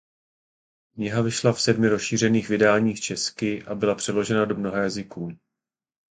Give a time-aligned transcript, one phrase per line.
[0.93, 5.37] Kniha vyšla v sedmi rozšířených vydáních česky a byla přeložena do mnoha jazyků.